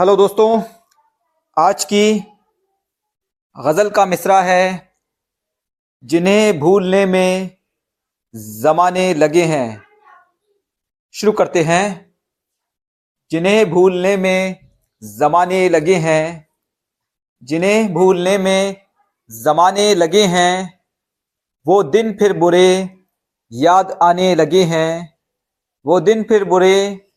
Hello 0.00 0.16
दोस्तों, 0.16 0.62
आज 1.58 1.84
की 1.84 2.20
गज़ल 3.58 3.90
का 3.90 4.06
मिसरा 4.06 4.42
है, 4.42 4.92
जिन्हें 6.04 6.60
भूलने 6.60 7.06
में 7.06 7.56
ज़माने 8.36 9.14
लगे 9.14 9.44
हैं। 9.44 9.82
शुरू 11.12 11.32
करते 11.32 11.62
हैं। 11.62 12.14
जिन्हें 13.30 13.70
भूलने 13.70 14.16
में 14.16 14.70
ज़माने 15.04 15.68
लगे 15.68 15.94
हैं, 15.94 16.48
जिन्हें 17.42 17.94
भूलने 17.94 18.38
में 18.38 18.76
ज़माने 19.30 19.94
लगे 19.94 20.24
हैं, 20.24 20.80
वो 21.66 21.82
दिन 21.82 22.12
फिर 22.12 22.38
बुरे 22.38 22.98
याद 23.52 23.98
आने 24.02 24.34
लगे 24.34 24.64
हैं, 24.64 25.18
वो 25.86 26.00
दिन 26.00 26.22
फिर 26.22 26.44
बुरे 26.44 27.10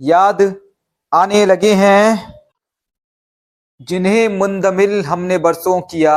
याद 0.00 0.67
आने 1.12 1.44
लगे 1.46 1.72
हैं, 1.74 2.34
जिन्हें 3.80 4.28
मुंदमिल 4.28 5.04
हमने 5.04 5.38
बरसों 5.38 5.80
किया, 5.80 6.16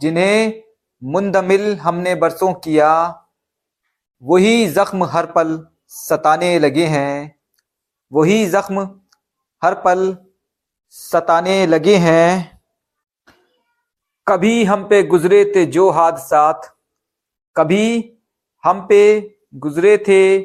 जिन्हें 0.00 0.62
मुंदमिल 1.02 1.76
हमने 1.76 2.14
बरसों 2.14 2.52
किया, 2.54 2.90
वही 4.22 4.66
जख्म 4.68 5.04
हर 5.04 5.26
पल 5.26 5.66
सताने 5.86 6.58
लगे 6.58 6.86
हैं, 6.86 7.38
वही 8.12 8.46
जख्म 8.46 8.82
हर 9.62 9.74
पल 9.74 10.16
सताने 10.88 11.66
लगे 11.66 11.96
हैं। 11.96 12.60
कभी 14.26 14.64
हम 14.64 14.88
पे 14.88 15.02
गुजरे 15.02 15.44
थे 15.56 15.64
जो 15.66 15.90
हादसात, 15.90 16.76
कभी 17.56 18.18
हम 18.64 18.80
पे 18.86 19.02
गुजरे 19.54 19.96
थे 19.98 20.40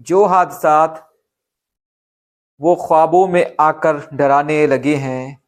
जो 0.00 0.24
हादसात 0.24 1.11
वो 2.60 2.76
ख्वाबों 2.76 3.28
में 3.28 3.56
आकर 3.60 4.08
डराने 4.14 4.66
लगे 4.66 4.96
हैं। 4.96 5.42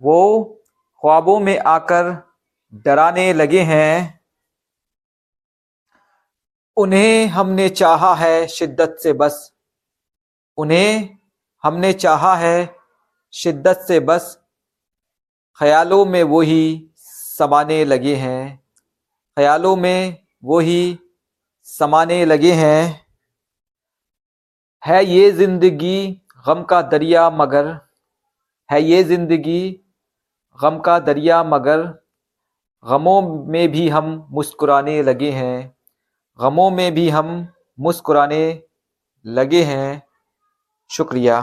वो 0.00 0.44
ख्वाबों 1.00 1.40
में 1.40 1.58
आकर 1.58 2.32
डराने 2.74 3.32
लगे 3.32 3.60
हैं। 3.60 4.20
उन्हें 6.76 7.26
हमने 7.26 7.68
चाहा 7.68 8.14
है 8.14 8.46
शिद्दत 8.46 8.96
से 9.02 9.12
बस। 9.12 9.52
उन्हें 10.56 11.18
हमने 11.62 11.92
चाहा 11.92 12.36
है 12.36 12.76
शिद्दत 13.32 13.84
से 13.88 14.00
बस। 14.00 14.40
ख्यालों 15.58 16.06
में 16.06 16.22
वही 16.22 16.90
समाने 16.96 17.84
लगे 17.84 18.16
हैं। 18.16 18.64
ख्यालों 19.36 19.76
में 19.76 20.26
वही 20.44 20.98
समाने 21.62 22.24
लगे 22.24 22.52
हैं। 22.52 23.07
है 24.88 25.04
ये 25.06 25.30
ज़िंदगी 25.32 26.06
गम 26.46 26.62
का 26.62 26.80
दरिया 26.82 27.28
मगर, 27.30 27.66
है 28.70 28.82
ये 28.82 29.02
ज़िंदगी 29.04 29.60
गम 30.58 30.78
का 30.78 30.98
दरिया 31.00 31.42
मगर। 31.44 31.82
गमों 32.84 33.20
में 33.46 33.68
भी 33.72 33.88
हम 33.88 34.06
मुस्कुराने 34.30 35.02
लगे 35.02 35.30
हैं, 35.30 35.74
गमों 36.38 36.70
में 36.70 36.92
भी 36.94 37.08
हम 37.10 37.48
मुस्कुराने 37.78 38.42
लगे 39.24 39.62
हैं। 39.64 40.02
शुक्रिया। 40.90 41.40